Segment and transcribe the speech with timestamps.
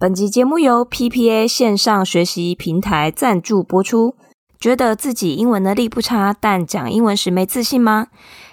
[0.00, 4.14] 本集节目由 PPA 线上学习平台赞助播出。
[4.58, 8.06] 觉得自己英文能力不差，但讲英文时没自信吗？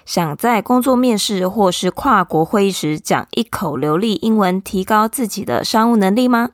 [0.04, 6.50] 想在工作面试或是跨国会议时讲一口流利英文，提高自己的商务能力吗？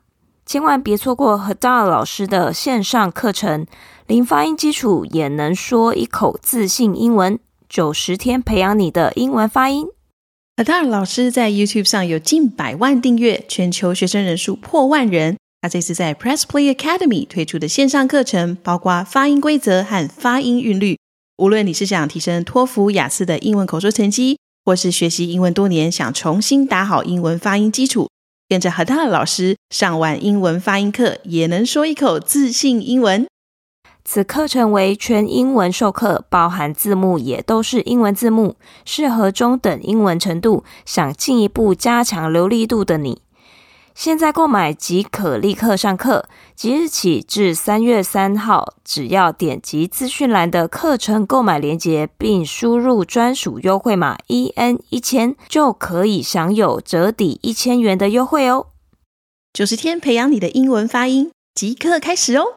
[0.46, 3.66] 千万别错过 Hadar 老师的线上课程，
[4.06, 7.36] 零发音基础也能说一口自信英文，
[7.68, 9.88] 九十天培养你的英文发音。
[10.56, 15.36] Hadar 老师在 YouTube 上有近百万订阅，全球学生人数破万人。
[15.60, 20.96] 他这次在 Press Play Academy 推出的线上课程，包括发音规则和发音韵律。
[21.38, 28.08] 无论你是想提升托福、雅思的英文口说成绩，或是学习英文多年想重新打好英文发音基础，
[28.48, 33.26] 跟着 Hadar 老师上完英文发音课，也能说一口自信英文。
[34.06, 43.22] 此课程为全英文授课，包含字幕也都是英文字幕，适合中等英文程度，想进一步加强流利度的你。
[43.94, 58.66] 现在购买即可立刻上课，即日起至三月三号，只要点击资讯栏的课程购买链接，并输入专属优惠码 EN 一千，就可以享有折抵一千元的优惠哦。
[59.52, 62.56] 九十天培养你的英文发音，即刻开始哦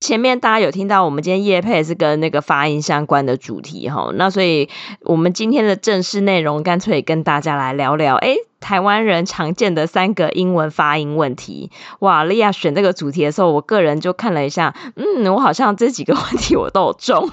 [0.00, 4.68] 前面大家有听到，我们今天夜配是跟那个发音相关的主题哈，那所以
[5.00, 11.72] 我们今天的正式内容，干脆跟大家来聊聊，诶，台湾人常见的三个英文发音问题。
[11.98, 17.28] 哇，莉亚选这个主题的时候，我个人就看了一下，嗯，我好像这几个问题我都有中，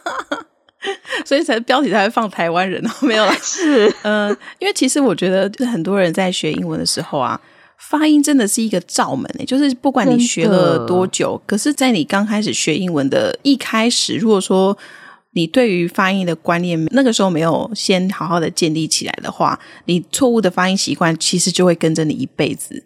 [1.24, 7.40] 所以才标题才会放台湾人哦，没有啦，是，嗯、 呃，因为其实我觉得，就是很多人在学英文的时候啊。
[7.78, 14.76] 发音真的是一个罩门诶，就是不管你学了多久，可是，在你刚开始学英文的一开始，如果说
[15.32, 22.82] 你对于发音的观念那个时候没有先好好的建立起来的话，你错误的发音习惯其实就会跟着你一辈子，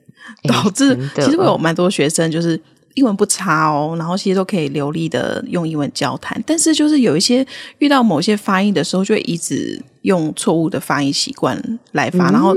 [0.49, 2.61] 导致其实会有蛮多学生就是。
[2.95, 7.47] 英文不差哦，然后其实都可以流利的用英文交谈，但是就是有一些
[7.79, 11.61] 遇到某些发音的时候，就会一直用错误的发音习惯
[11.93, 12.55] 来发，嗯、然后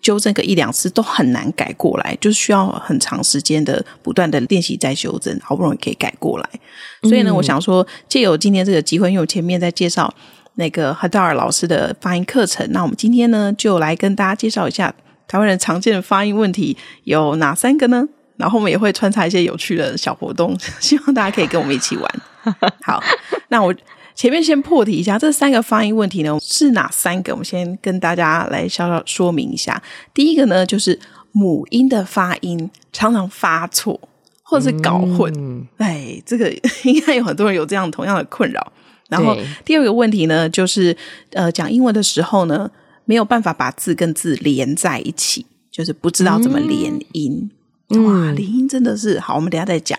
[0.00, 6.48] 纠正个一两次都很难改过来，就是需要很长时间的不断的练习再修正，好不容易可以改过来。
[7.02, 10.12] 所以呢，我想说借由今天这个机会，因为我前面在介绍
[10.56, 14.94] 那个 Hadar 老师的发音课程，那我们今天呢就来跟大家介绍一下
[15.28, 18.06] 台湾人常见的发音问题有哪三个呢？
[18.36, 22.20] 然后我们也会穿插一些有趣的小活动，希望大家可以跟我们一起玩。
[22.82, 23.00] 好，
[23.48, 23.72] 那我
[24.14, 27.32] 前面先破题一下，这三个发音问题呢是哪三个？
[27.32, 29.82] 我们先跟大家来稍稍说明一下。
[30.12, 30.98] 第一个呢，就是
[31.32, 33.98] 母音的发音常常发错
[34.42, 35.32] 或者是搞混。
[35.36, 36.52] 嗯、哎，这个
[36.84, 38.72] 应该有很多人有这样同样的困扰。
[39.08, 40.96] 然后第二个问题呢，就是
[41.32, 42.70] 呃，讲英文的时候呢，
[43.04, 47.50] 没有办法把字跟字连在一起，就是不知道怎么连音。
[47.50, 47.50] 嗯
[48.06, 49.98] 哇，连音真的是好，我们等一下再讲。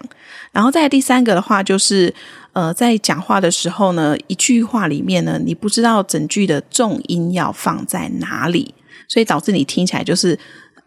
[0.51, 2.12] 然后再第三个的话，就是
[2.53, 8.74] 呃，在讲话的时候呢，一句话里面呢，你不知道整句的重音要放在哪里，
[9.08, 10.38] 所以导致你听起来就是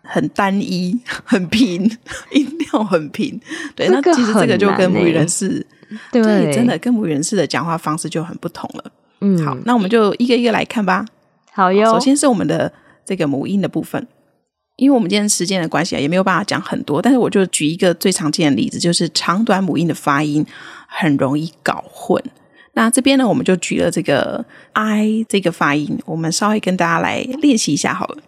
[0.03, 1.83] 很单一、很平，
[2.33, 3.41] 音调很平。
[3.75, 5.67] 对，那其实这个就跟母语人士，
[6.13, 8.93] 对，真的跟母语人士的讲话方式就很不同了。
[9.21, 11.05] 嗯，好，那我们就一个一个来看吧。
[11.53, 12.73] 好哟，首先是我们的
[13.05, 14.07] 这个母音的部分。
[14.77, 20.45] 因为我们今天时间的关系啊，也没有办法讲很多，但是我就举一个最常见的例子，就是长短母音的发音
[20.99, 22.23] 很容易搞混。
[22.73, 28.23] 那这边呢，我们就举了这个 I 这个发音，我们稍微跟大家来练习一下好了。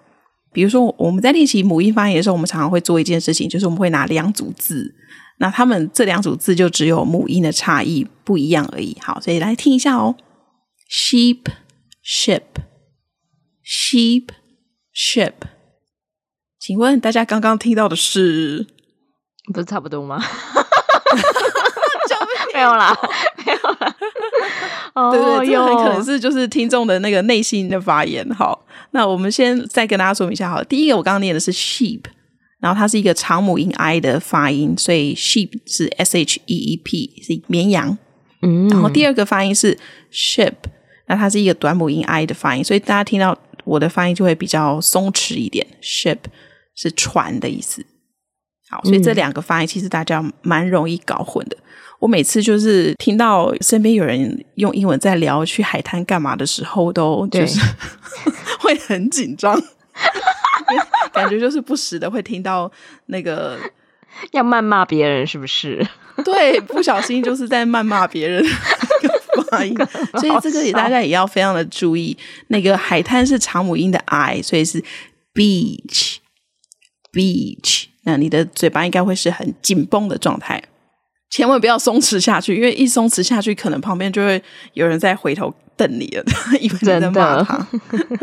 [0.52, 4.94] 比如说我们在练习母音发音的时候，我们常常会做一件事情，就是我们会拿两组字，
[5.38, 8.96] 那他们这两组字就只有母音的差异不一样而已。
[9.02, 10.16] 好，所以来听一下哦
[10.90, 11.44] ，sheep
[12.02, 12.42] ship
[13.62, 14.28] sheep
[14.94, 15.34] ship。
[16.58, 18.66] 请问大家刚刚听到的是，
[19.52, 20.22] 不是差不多吗？
[22.58, 22.96] 没有啦，
[23.46, 23.96] 没有啦。
[24.94, 28.28] 哦，对对，这很可能是就是听众的那个内心的发言。
[28.34, 30.50] 好，那我们先再跟大家说明一下。
[30.50, 32.00] 好，第一个我刚刚念的是 sheep，
[32.60, 37.96] 然后它是一个长母音 i 的发音，所以 sheep 是 s h e e p，是绵羊。
[38.43, 39.78] 嗯，然后第二个发音是
[40.12, 40.54] ship，
[41.06, 43.37] 那它是一个短母音 i 的发音，所以大家听到。
[43.64, 45.66] 我的发音就会比较松弛一点。
[45.82, 46.16] ship
[46.75, 47.84] 是船的意思。
[48.70, 51.56] 好，所以这两个发音其实大家蛮容易搞混的。
[51.98, 57.60] 我每次就是听到身边有人用英文在聊去海滩干嘛的时候，都就是
[58.60, 59.60] 会很紧张，
[61.12, 62.70] 感觉就是不时的会听到
[63.06, 63.58] 那个
[64.32, 65.84] 要谩骂别人，是不是？
[66.24, 68.44] 对，不小心就是在谩骂别人
[69.50, 69.76] 发音，
[70.20, 72.16] 所以这个也大家也要非常的注意。
[72.48, 74.82] 那个海滩是长母音的 i，所以是
[75.32, 76.16] beach
[77.12, 77.86] beach。
[78.02, 80.62] 那你的嘴巴应该会是很紧绷的状态。
[81.30, 84.42] 千万不要松弛下去，因为一松弛下去，可能旁边就会
[84.72, 86.25] 有人在回头瞪你了，
[86.60, 87.66] 以为你在骂他。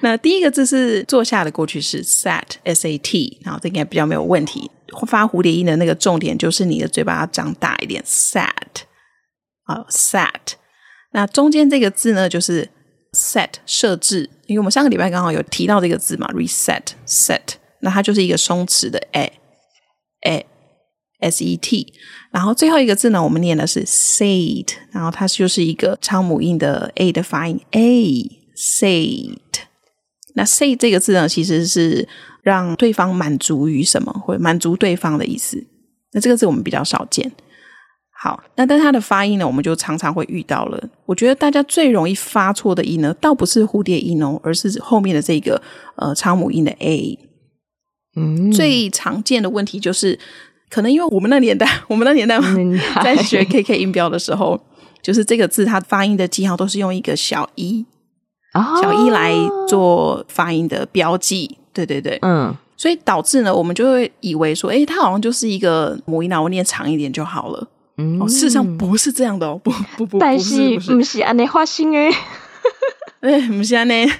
[0.00, 4.70] 那第一个字是坐下的过去式，sat，s a t，然后这应该比较没有问题。
[5.06, 8.48] 发蝴蝶音的那个重点就是你的嘴巴要张大一点，sat，
[9.64, 10.54] 好，sat。
[11.12, 12.70] 那中间这个字呢，就是。
[13.16, 17.40] Set 设置，因为我们上个礼拜刚好有提到这个字嘛，reset set，
[17.80, 19.32] 那它就是一个松弛的 a
[20.22, 20.46] a
[21.20, 21.92] s e t，
[22.30, 29.36] 然后最后一个字呢，我们念的是 sate，然后它就是一个长母音的 a 的发音 a sate。
[30.34, 32.08] 那 sate 这个字呢，其实是
[32.42, 35.62] 让对方满足于什么，或者满足对方的意思。
[36.12, 37.30] 那这个字我们比较少见。
[38.22, 40.80] 好，那但它的发音呢，我们就常常会遇到了。
[41.06, 45.60] 我觉得大家最容易发错的音呢，倒不是蝴蝶音哦，而是后面的这个
[45.96, 47.18] 呃长母音的 a。
[48.14, 50.16] 嗯，最常见的问题就是，
[50.70, 52.38] 可能因为我们那年代，我们那年代
[53.02, 54.60] 在学 KK 音标的时候，
[55.02, 57.84] 就是这个字它发音的记号都是用一个小一，
[58.80, 59.32] 小一来
[59.66, 61.58] 做发音的标记。
[61.72, 67.66] 对对对，嗯，所以导致呢，我们就会以为说，诶，它好像就是一个母音，那我念长一点就好了。
[67.96, 72.10] 嗯、哦，事实上不是这样的哦， 不不不，但是不是安内花心诶，
[73.20, 74.08] 哎，不是安内。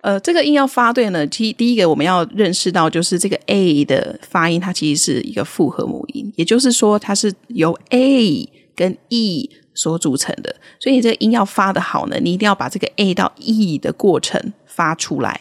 [0.00, 10.54] 呃，这个音要发对呢，其第一个我们要认识到，就是这个 a 的发音，它其实是一个复合母音，也就是说，它是由 a 跟 e 所组成的。
[10.78, 15.40] 所以你这个音要发得好呢，你一定要把这个 a 到 e 的过程发出来。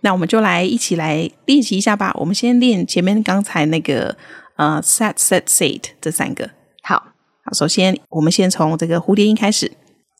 [0.00, 2.12] 那我们就来一起来练习一下吧。
[2.14, 4.16] 我们先练前面刚才那个
[4.56, 6.50] 呃，sat、set、sate 这三个。
[6.82, 9.72] 好，好，首先我们先从这个蝴蝶音开始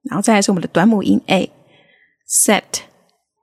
[0.04, 1.22] 然后再来是我们的短母音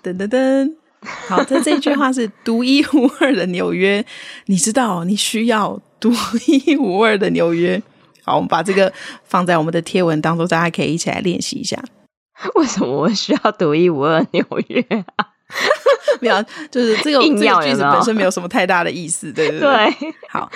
[0.03, 0.78] 噔噔噔。
[1.01, 4.03] 好，这这句话是独一无二的纽约。
[4.45, 6.11] 你知道，你需要独
[6.47, 7.81] 一无二的纽约。
[8.23, 8.91] 好，我们把这个
[9.23, 11.81] 放在我们的贴文当中，大家可以一起来练习一下。
[12.55, 14.81] 为什么我需要独一无二纽约
[15.15, 15.27] 啊？
[16.21, 19.69] 没有，就是这个这个句子本身没有什么太大的意思，对对对。
[19.69, 20.49] 对，好，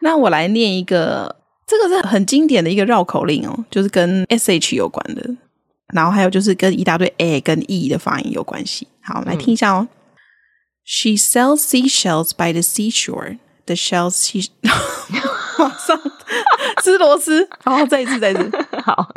[0.00, 1.36] 那我来念一个，
[1.66, 5.22] 这个是很经典的一个绕口令哦，就是跟 sh 有关的，
[5.94, 8.88] 然后还有就是跟一大堆 a 跟 e 的发音有关系。
[9.00, 9.86] 好，来听一下哦。
[9.86, 9.96] 嗯、
[10.84, 13.38] She sells seashells by the seashore.
[13.66, 14.50] The shells she
[15.56, 15.98] 马 上
[16.82, 18.50] 吃螺丝，好，再一次，再一次，
[18.84, 19.08] 好。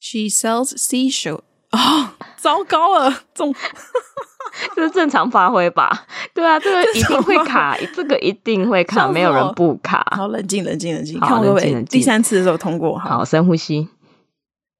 [0.00, 3.54] She sells seashell 啊、哦，糟糕了，中，
[4.74, 6.06] 这是正常发挥吧？
[6.34, 10.04] 对啊，这个一定会卡，这个一定会卡，没有人不卡。
[10.16, 12.98] 好，冷静，冷静，冷静，看我会第三次的时候通过。
[12.98, 13.88] 好，好，深呼吸。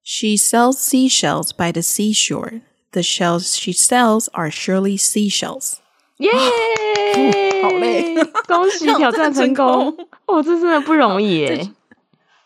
[0.03, 2.61] She sells seashells by the seashore.
[2.91, 5.75] The shells she sells are surely seashells.
[6.17, 6.29] 耶、
[7.63, 8.15] 好累，
[8.47, 9.95] 恭喜挑战成功。
[10.27, 11.69] 哦，这真的不容易耶，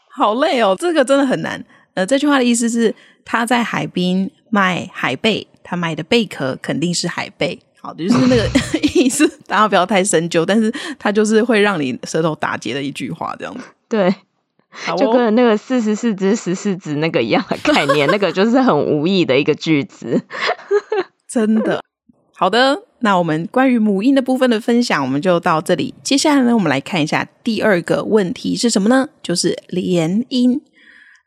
[0.09, 1.63] 好累哦，这个真的很难。
[1.93, 2.93] 呃，这句话的意思是
[3.24, 7.59] 他在海边卖海贝，他卖的贝壳肯定是海贝。
[7.81, 8.50] 好的，就是那个
[8.93, 13.63] 意思，大家不要太深究，但是它就是会让你舌头打结的一句话，这样子。
[13.88, 14.13] 对，
[14.88, 20.22] 哦、就跟那个四十四只十四只那个一样的概念，那个就是很无意的一个句子。
[21.27, 21.82] 真的，
[22.36, 25.94] 好的，那我们关于母音的部分的分享，我们就到这里。
[26.03, 29.10] 接下来呢，我们来看一下第二个问题是什么呢？
[29.22, 30.62] 就是连音。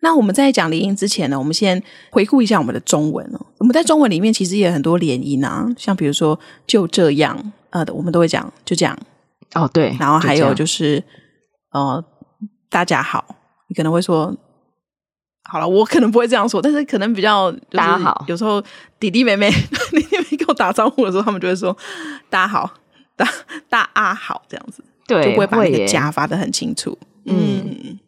[0.00, 3.46] 那我们在讲连音之前呢，我们先回顾一下我们的中文哦。
[3.58, 8.96] 我们在中文里面其实也有很多连音啊，像比如说就这样，呃，我们都会讲就这样
[9.54, 9.96] 哦，对。
[9.98, 11.02] 然后还有就是
[11.72, 12.02] 呃，
[12.70, 13.24] 大家好，
[13.68, 14.34] 你可能会说
[15.44, 18.24] 好了，我可能不会这样说，但是可能比较大家好。
[18.28, 18.62] 有时候
[19.00, 19.50] 弟弟妹妹
[19.90, 21.74] 弟弟妹妹跟我打招呼的时候，他们就会说
[22.28, 22.70] 大家好，
[23.16, 23.26] 大
[23.68, 27.98] 大阿好这样子，对，就不会把那个家发的很清楚，嗯。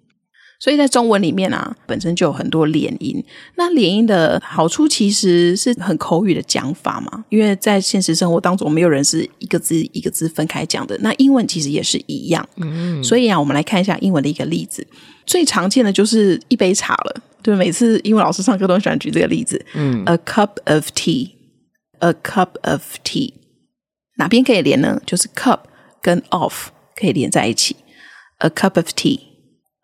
[0.61, 3.25] 嗯所以在中文里面啊，本身就有很多连音。
[3.57, 10.99] 那连音的好处其实是很口语的讲法嘛，因为在现实生活当中，没有人是一个字一个字分开讲的。
[10.99, 12.47] 那英文其实也是一样。
[12.57, 14.87] 嗯，所以啊，我们来看一下英文的一个例子。
[15.25, 19.64] 最常见的就是一杯茶了，对，每次英文老师上课都喜欢举这个例子。
[19.73, 23.33] 嗯，a cup of tea，a cup of tea，
[24.19, 25.00] 哪边可以连呢？
[25.07, 25.61] 就是 cup
[26.02, 27.76] 跟 of 可以连在一起。
[28.38, 29.21] A cup of tea,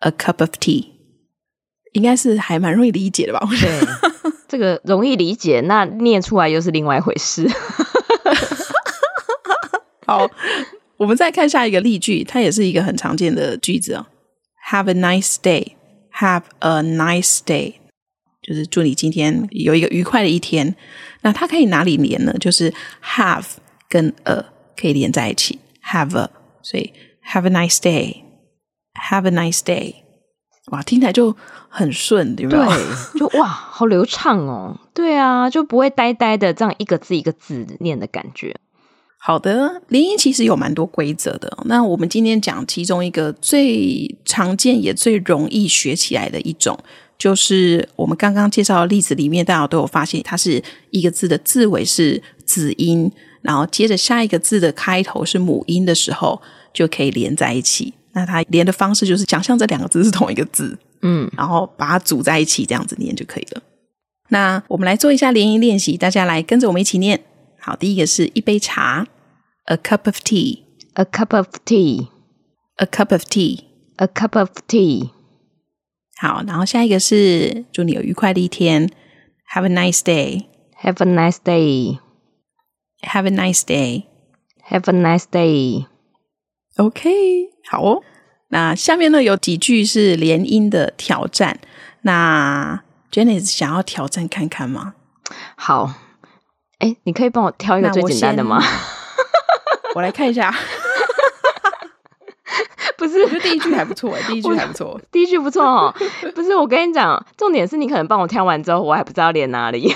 [0.01, 0.87] a cup of tea，
[1.93, 3.41] 应该是还蛮容易理解的吧？
[3.61, 3.81] 对，
[4.49, 7.49] 这个容易理解，那念出来又是另外一回事。
[10.07, 10.29] 好，
[10.97, 14.07] 我们再看下一个例句，它也是一个很常见的句子哦。
[14.71, 15.73] Have a nice day.
[16.19, 17.75] Have a nice day，
[18.43, 20.75] 就是祝你今天有一个愉快的一天。
[21.23, 22.33] 那它可以哪里连呢？
[22.39, 22.73] 就是
[23.03, 23.45] have
[23.89, 24.45] 跟 a
[24.77, 25.59] 可以连在一起。
[25.85, 26.31] Have a，
[26.63, 26.93] 所以
[27.33, 28.26] have a nice day。
[29.11, 29.95] Have a nice day，
[30.73, 31.37] 哇，听起来就
[31.69, 32.67] 很顺，对不对？
[33.19, 34.79] 就哇，好流畅哦。
[34.93, 38.57] 对啊，就不会呆呆的这样一个字一个字念的感觉。
[39.19, 41.59] 好的，连音其实有蛮多规则的。
[41.65, 46.79] 那我们今天讲其中一个最常见也最容易学起来的一种，
[47.19, 53.11] 就是我们刚刚介绍的例子里面，大家都有发现，它是一个字的字尾是子音，
[53.43, 56.41] 然后接着下一个字的开头是母音的时候，
[56.73, 57.95] 就可以连在一起。
[58.17, 63.63] 那它连的方式就是想象这两个字是同一个字，嗯，然后把它组在一起，这样子念就可以了。
[64.31, 67.23] 那我们来做一下连音练习，大家来跟着我们一起念。
[67.61, 69.07] 好，第一个是一杯茶
[69.67, 75.11] ，a cup of tea，a cup of tea，a cup of tea，a cup of tea。
[76.19, 78.91] 好，然后下一个是祝你有愉快的一天
[79.55, 85.85] ，have a nice day，have a nice day，have a nice day，have a nice day。
[86.77, 87.49] OK。
[87.71, 88.03] 好哦，
[88.49, 91.59] 那下面呢有几句是连音的挑战，
[92.03, 92.81] 那
[93.11, 94.95] Janice 想要挑战看看吗？
[95.57, 95.91] 好，
[96.79, 98.63] 哎，你可以帮我挑一个最简单的吗？
[99.95, 100.55] 我， 我来看一下，
[102.97, 105.95] 不是，我觉得第一句还不错， 第一句还不错，第一句不错哦。
[106.35, 109.93] 不是，我跟你讲，重点是你可能帮我挑完之后，我还不知道连哪里。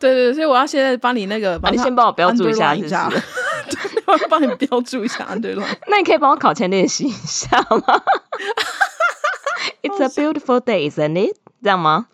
[0.00, 3.22] 对对对，所以我要现在帮你那个，你先帮我标注一下，是不是？
[4.06, 5.66] 我要帮你标注一下，对了。
[5.88, 8.02] 那你可以帮我考前练习一下吗
[9.82, 11.36] ？It's a beautiful day, isn't it？
[11.62, 12.06] 这样吗？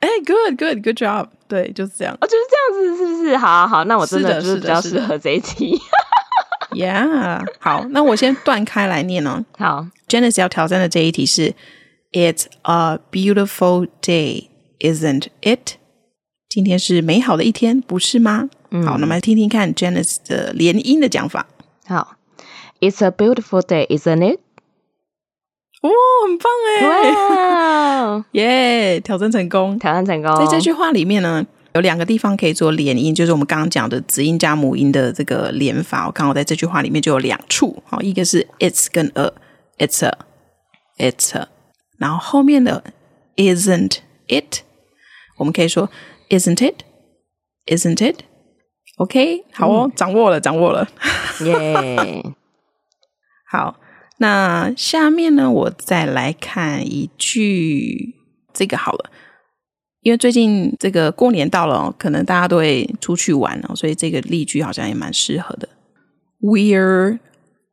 [0.00, 1.28] 哎，Good, good, good job。
[1.48, 2.16] 对，就是这样。
[2.20, 3.36] 哦，就是这样子，是不是？
[3.36, 5.80] 好好好，那我真的就是比较适合这一题。
[6.72, 9.44] Yeah，好，那我先断开来念哦。
[9.58, 11.54] 好，Janice 要挑战的这一题是
[12.12, 15.74] ：It's a beautiful day, isn't it？
[16.48, 18.48] 今天是美好的一天，不是吗？
[18.70, 21.46] 嗯、好，那么来听听看 Janice 的连音的讲法。
[21.86, 22.16] 好
[22.80, 24.38] ，It's a beautiful day, isn't it？
[25.82, 25.90] 哦，
[26.26, 28.06] 很棒哎！
[28.06, 30.36] 哇，耶，挑战成功，挑战成功。
[30.36, 36.06] 在这句话里面呢，有两个地方可以做连音，就是我们刚刚讲的子音加母音的这个连法。
[36.06, 41.48] 我刚好在这句话里面就有两处，好，一个是 it's 跟 a，it's a，it's a，
[41.98, 42.84] 然后后面的
[43.36, 43.96] isn't
[44.28, 44.60] it，
[45.38, 45.90] 我们可以说
[46.28, 48.29] isn't it，isn't it。
[49.00, 50.86] OK，好哦，嗯、掌握了，掌握了，
[51.46, 52.22] 耶
[53.50, 53.80] 好，
[54.18, 58.14] 那下面呢，我再来看一句，
[58.52, 59.10] 这个好了，
[60.02, 65.66] 因为最近这个过年到了，可能大家都会出去玩哦，所以这个例句好像也蛮适合的。
[66.42, 67.20] We're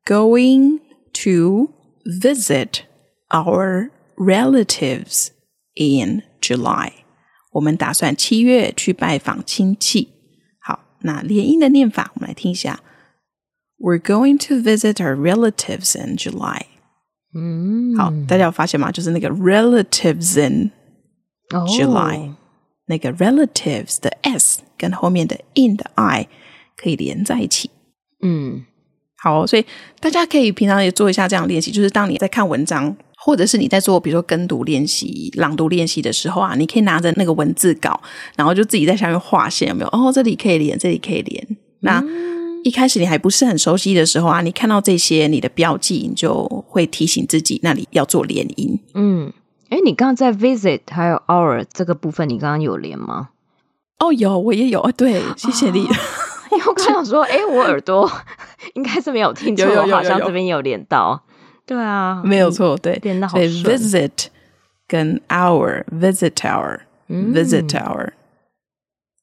[0.06, 0.80] going
[1.24, 1.74] to
[2.06, 2.84] visit
[3.28, 5.28] our relatives
[5.76, 6.92] in July。
[7.52, 10.14] 我们打算七月去拜访亲戚。
[11.02, 12.80] 那连音的念法，我们来听一下。
[13.80, 16.64] We're going to visit our relatives in July。
[17.36, 18.92] 嗯，好，大家有发现吗？
[18.92, 20.72] 就是那个 relatives in
[21.50, 22.36] July，、哦、
[22.88, 26.28] 那个 relatives 的 s 跟后面的 in 的 i
[26.76, 27.70] 可以连在一起。
[28.24, 28.66] 嗯，
[29.18, 29.66] 好，所以
[30.00, 32.96] 大家可以平常也做一下这样练习，就是当你在看文章。
[33.28, 38.00] 或者是你在做，比如说跟读练习、朗读练习的时候啊，你可以拿着那个文字稿，
[38.38, 39.88] 然后就自己在下面划线，有没有？
[39.90, 41.46] 哦，这里可以连，这里可以连。
[41.82, 42.02] 那
[42.64, 48.80] 一开始你还不是很熟悉的时候啊，你看到这些你的标记，你就会提醒自己那里要做连音。
[48.94, 49.34] 嗯，
[49.68, 53.28] 哎，你刚刚在 visit 还有 our 这个部分，你刚刚有连吗？
[54.00, 54.92] 哦，有，我也有啊。
[54.96, 55.80] 对，谢谢你。
[55.80, 58.10] 因为我刚想说， 哎，我耳朵
[58.76, 61.22] 应该是没有听错，有有有有有好像这边有连到。
[61.68, 63.52] 对啊，没有错，对，变得好顺。
[63.52, 64.28] 所以 visit
[64.88, 67.68] 跟 our，visit our，visit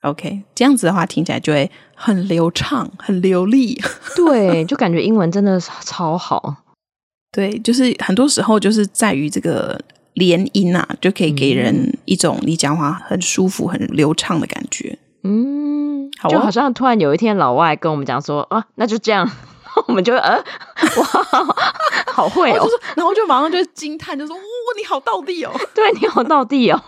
[0.03, 3.81] our，OK，这样子的话听起来就会很流畅、很流利。
[4.15, 6.57] 对，就感觉英文真的超好。
[7.33, 9.81] 对，就是很多时候就是在于这个
[10.13, 14.99] 连音啊，就可以给人一种你讲话很舒服、很流畅的感觉。
[15.23, 19.31] 嗯，好，就好像突然有一天老外跟我们讲说啊，那就这样。
[19.87, 21.47] 我们就会呃，哇，
[22.07, 22.67] 好会哦！
[22.97, 24.43] 然后就马上就惊叹，就说：“哇，
[24.79, 26.83] 你好到地哦！”对，你好到地哦。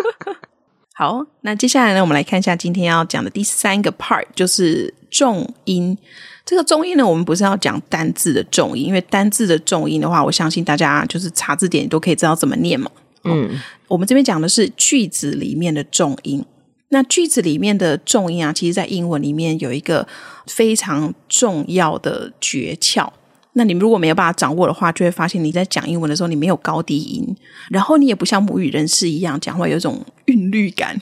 [0.94, 5.96] 好，那接下来呢，我们来看一下今天要讲的第三个 part，就是重音。
[6.44, 12.90] 这个重音呢，我们不是要讲单字的重音，因为单字的重音的话，我相信大家就是查字典都可以知道怎么念嘛。
[13.24, 16.44] 嗯，我们这边讲的是句子里面的重音。
[16.92, 20.06] 那句子里面的重音啊，其实在英文里面有一个
[20.46, 23.10] 非常重要的诀窍。
[23.54, 27.26] 那你们如果没有办法掌握的话，就会发现你在讲英文的时候，你没有高低音，
[27.70, 31.00] 然后你也不像母语人士一样讲话有一种韵律感，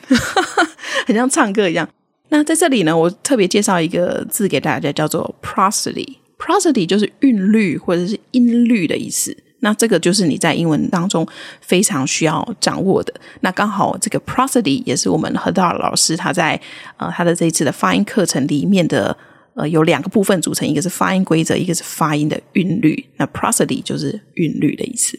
[1.07, 1.89] 很像唱歌一样。
[2.29, 6.17] 那在这里呢，我特别介绍一个字给大家，叫做 prosody。
[6.39, 9.37] prosody 就是韵律或者是音律的意思。
[9.61, 11.27] 那这个就是你在英文当中
[11.61, 13.15] 非常需要掌握的。
[13.41, 16.61] 那刚好这个 prosody 也是我们何道老师他在
[16.97, 19.17] 呃他的这一次的发音课程里面的。
[19.57, 23.05] 呃，有两个部分组成，一个是发音规则，一个是发音的韵律。
[23.17, 25.19] 那 prosody 就是韵律的意思。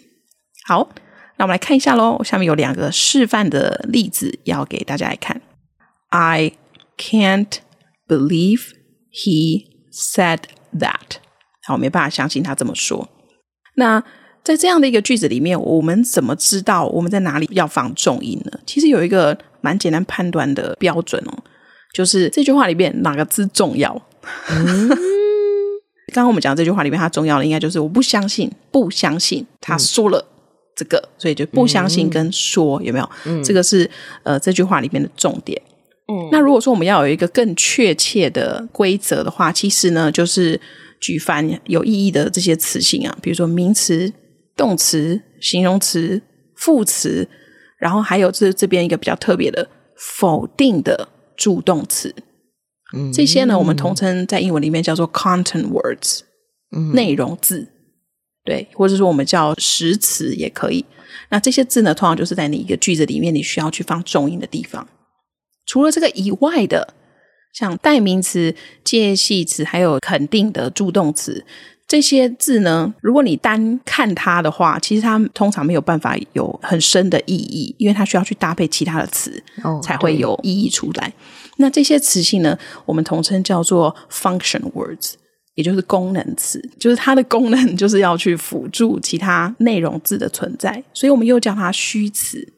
[0.66, 0.90] 好，
[1.38, 2.24] 那我们来看一下喽。
[2.24, 5.42] 下面有两个示范的例子要给大家来看。
[6.08, 6.54] I
[6.98, 7.58] can't
[8.08, 8.70] believe
[9.12, 10.44] he said
[10.80, 11.18] that。
[11.68, 13.10] 好，我没办法相信他这么说。
[13.76, 14.02] 那
[14.44, 18.60] 在这样的一个句子里面，我们怎么知道我们在哪里要放重音呢？
[18.66, 21.44] 其实有一个蛮简单判断的标准哦，
[21.94, 24.02] 就是这句话里面哪个字重要。
[24.50, 24.90] 嗯，
[26.14, 30.26] 刚刚我们讲这句话里面，它重要的应该就是我不相信，不相信他说了
[30.76, 33.10] 这个，所以就不相信跟说有没有？
[33.26, 33.90] 嗯，这个是
[34.24, 35.62] 呃这句话里面的重点。
[36.08, 40.60] 嗯，那如果说我们要有一个更确切的规则的话，其实呢就是
[41.00, 44.12] 举凡有意义的这些词性啊，比如说名词、
[44.62, 46.22] 动词、形容词、
[46.56, 47.28] 副词，
[47.80, 52.14] 然后还有这这边一个比较特别的否定的助动词。
[53.12, 56.20] 这些呢，我们统称在英文里面叫做 content words，
[56.76, 57.68] 嗯，内容字，
[58.46, 60.86] 对，或者说我们叫实词也可以。
[61.30, 64.88] 那这些字呢，通常就是在你一个句子里面你需要去放重音的地方。
[65.66, 66.94] 除了这个以外的，
[67.52, 71.44] 像代名词、介系词，还有肯定的助动词，
[71.92, 81.12] 这些字呢，如果你单看它的话，其实它通常没有办法有很深的意义，因为它需要去搭配其他的词，哦，才会有意义出来。
[81.58, 85.16] 那这些词性呢，我们统称叫做 function words，
[85.56, 92.54] 也就是功能词，就是它的功能就是要去辅助其他内容字的存在，所以我们又叫它虚词。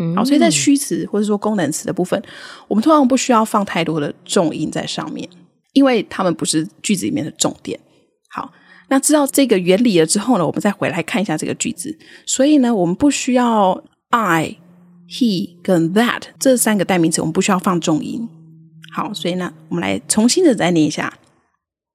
[0.00, 2.20] 嗯，好，所以在虚词或者说功能词的部分，
[2.66, 5.28] 我们通常不需要放太多的重音在上面，
[5.72, 7.78] 因为它们不是句子里面的重点。
[8.28, 8.50] 好，
[8.92, 11.98] 那知道这个原理了之后呢，我们再回来看一下这个句子。
[12.26, 14.58] 所以呢，我们不需要 I、
[15.08, 18.28] he 跟 that 这三个代名词，我们不需要放重音。
[18.92, 21.14] 好，所以呢，我们来重新的再念一下。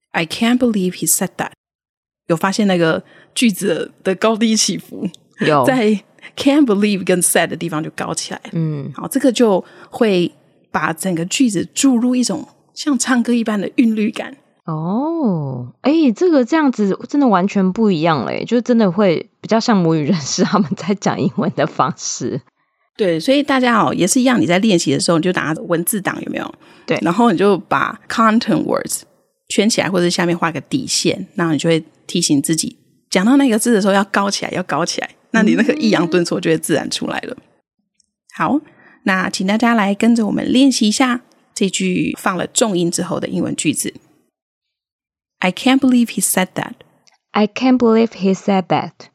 [0.10, 1.52] I can't believe he said that。
[2.26, 3.04] 有发现那个
[3.36, 5.08] 句子的高低起伏？
[5.46, 6.04] 有，在
[6.36, 8.42] can't believe 跟 said 的地方就高起来。
[8.54, 10.32] 嗯，好，这个就会
[10.72, 14.36] 把整个句子注入一种像唱歌一般的韵律感。
[14.68, 22.42] 哦，哎，这个这样子真的完全不一样嘞，就真的会比较像母语人士他们在讲英文的方式。
[22.98, 26.56] 对，所以大家哦也是一样，你在练习的时候，你就打文字档有没有？
[26.86, 29.04] 对，然后你就把 content words
[29.48, 32.78] 圈起来，或者下面画个底线，那你就会提醒自己，
[33.10, 37.38] 讲到那个字的时候要高起来，要高起来，那你那个抑扬顿挫就会自然出来了。
[38.36, 38.60] 好，
[39.04, 41.22] 那请大家来跟着我们练习一下
[41.56, 43.94] 这句放了重音之后的英文句子。
[45.41, 46.75] I can't believe he said that.
[47.33, 49.09] I can't believe he said that.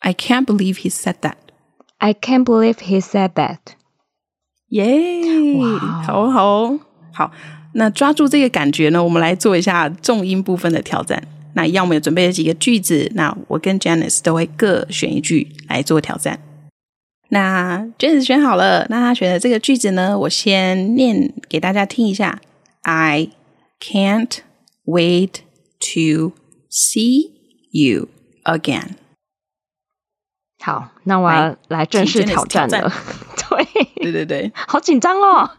[0.00, 1.36] I can't believe he said that.
[1.98, 3.58] I can't believe he said that.
[4.68, 6.78] 耶 Yeah, 好好
[7.12, 7.32] 好，
[7.74, 11.22] 那抓住这个感觉呢，我们来做一下重音部分的挑战。
[11.54, 16.38] 那一样，我们有准备了几个句子，那我跟 Janice 都会各选一句来做挑战。
[17.30, 22.40] 那 Janice 选好了，那他选的这个句子呢，我先念给大家听一下。
[22.82, 23.30] I
[23.80, 24.38] can't
[24.85, 25.41] wait
[25.79, 26.33] to
[26.69, 27.31] see
[27.71, 28.07] you
[28.43, 28.95] again.
[30.59, 32.91] 好，那我要来正式挑战了。
[33.49, 33.65] 对，
[33.95, 35.49] 对对对，好紧张哦。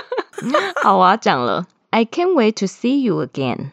[0.82, 1.66] 好，我要讲了。
[1.90, 3.70] I can't wait to see you again，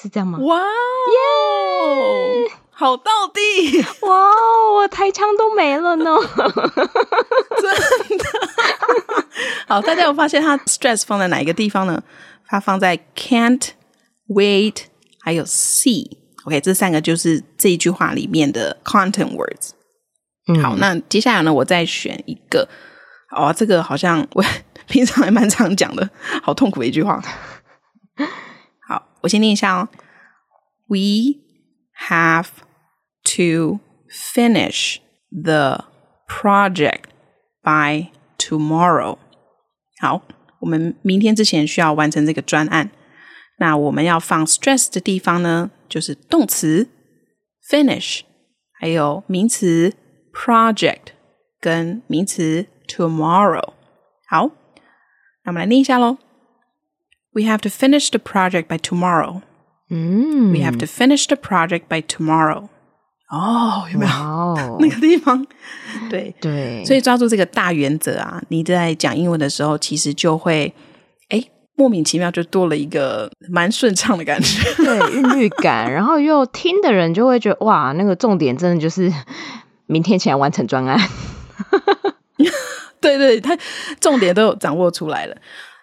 [0.00, 0.38] 是这样吗？
[0.40, 2.50] 哇耶！
[2.70, 3.80] 好到底！
[4.02, 4.30] 哇，
[4.74, 6.10] 我台腔都没了呢。
[6.36, 8.24] 真的。
[9.66, 12.02] 好，大家有发现它 stress 放在哪一个地方呢？
[12.46, 13.70] 它放在 can't
[14.28, 14.84] wait，
[15.20, 16.10] 还有 see。
[16.44, 19.70] OK，这三个就是这一句话里面的 content words。
[20.48, 22.68] 嗯、好，那接下来呢，我再选一个。
[23.36, 24.44] 哦，这个好像我
[24.86, 26.08] 平常还蛮常讲的，
[26.42, 27.20] 好痛苦的一句话。
[28.86, 29.88] 好，我先念一下哦。
[30.86, 31.40] We
[32.08, 32.46] have
[33.36, 34.98] to finish
[35.30, 35.86] the
[36.28, 37.06] project
[37.64, 39.18] by tomorrow。
[40.00, 40.22] 好，
[40.60, 42.92] 我们明天之前需要完成这个专案。
[43.58, 46.88] 那我们要放 stress 的地方呢，就是动词
[47.68, 48.20] finish，
[48.72, 49.94] 还有名词
[50.32, 51.12] project
[51.60, 53.72] 跟名词 tomorrow。
[54.28, 54.50] 好，
[55.44, 56.18] 那我们来念一下喽。
[57.32, 59.42] We have to finish the project by tomorrow.
[59.90, 62.68] 嗯，We have to finish the project by tomorrow.
[63.28, 65.46] 哦，有没有哦那个地方？
[66.08, 70.72] 对对，所以抓住这个大原则啊，你在讲英文的时候，其实就会哎
[71.76, 79.12] 莫名其妙就多了一个蛮顺畅的感觉， 对韵律感， 然后又听的人就会觉得哇，那个重点真的就是
[79.86, 80.98] 明天起来完成专案。
[83.00, 83.56] 对对，他
[84.00, 85.36] 重点都有掌握出来了。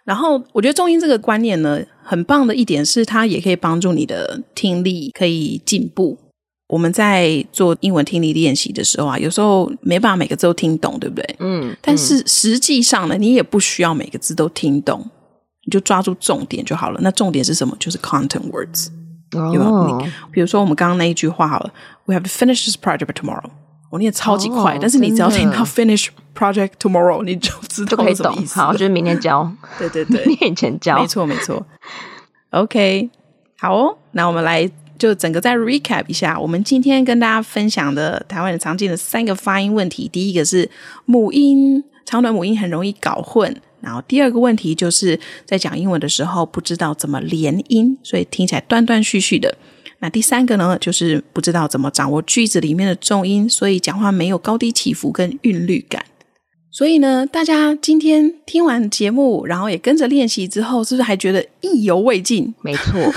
[0.03, 6.17] 然后我觉得重音这个观念呢，很棒的一点是，它也可以帮助你的听力可以进步。
[6.67, 11.35] 我们在做英文听力练习的时候啊，有时候没办法每个字都听懂，对不对？
[11.39, 15.09] 嗯，但是实际上呢，你也不需要每个字都听懂，
[15.65, 16.99] 你就抓住重点就好了。
[17.01, 17.75] 那重点是什么？
[17.79, 18.87] 就是 content words。
[19.31, 21.71] 哦，比如说我们刚刚那一句话好了
[22.05, 23.49] ，We have to finish this project tomorrow。
[23.89, 28.45] 我念超级快，哦但是你只要听到 finish project tomorrow，你就知道就可以懂什么意。
[28.45, 28.65] 思了。
[28.65, 31.63] 好，就是明天教，对对对， 明天以前教，没错没错。
[32.51, 33.09] OK，
[33.59, 40.07] 好哦，那我们来就整个再 recap 一下，我们今天跟大家分享的台湾人常见的三个发音问题。
[40.07, 40.69] 第一个是
[41.05, 49.57] 母音长短母音很容易搞混，然后第二个问题就是在讲英文的时候不知道怎么连音，所以听起来断断续续的。
[49.99, 56.05] 那第三个呢，就是不知道怎么掌握句子里面的重音，所以讲话没有高低起伏跟韵律感。
[56.71, 62.55] 所以呢，大家今天听完节目，然后也跟着练习之后，是不是还觉得意犹未尽？
[62.61, 63.13] 没错，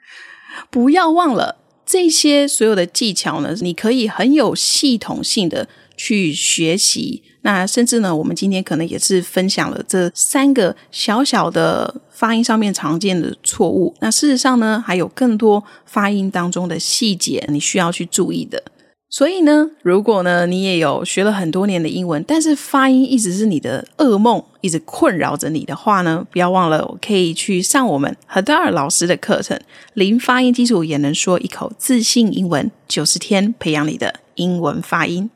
[0.70, 7.22] 不要忘了这些所有的技巧呢，你可以很有系统性的去学习。
[7.46, 13.94] 那甚至呢，我们今天可能也是分享了这三个小小的发音上面常见的错误。
[14.00, 18.62] 那事实上呢，还有更多发音当中的细节你需要去注意的。
[19.10, 29.60] 所以呢，如果呢你也有学了很多年的英文，但是发音一直是你的噩梦，一直困扰着你的话呢，不要忘了，我可以去上我们何丹尔老师的课程，
[29.92, 35.30] 零发音基础也能说一口自信英文，九十天培养你的英文发音。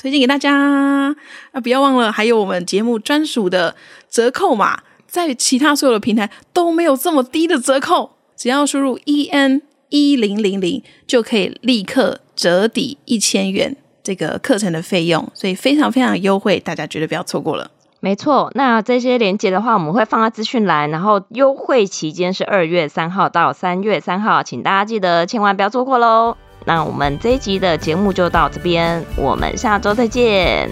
[0.00, 1.14] 推荐给大家啊！
[1.62, 3.76] 不要忘了，还有我们节目专属的
[4.08, 9.60] 折扣码，在其他所有的平台都没有这么低的折扣，只要输入 EN
[9.90, 17.70] 一零零零就可以立刻折抵一千元这个课程的费用，所以非常非常优惠，大家绝对不要错过了。
[18.00, 18.50] 没错。
[18.54, 26.38] 那这些链接的话，我们会放在资讯栏，然后优惠期间是二月三号到三月三号，请大家记得千万不要错过喽。
[26.64, 30.68] 那我们这一集的节目就到这边，我们下周再见，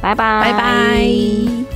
[0.00, 1.73] 拜拜，拜拜。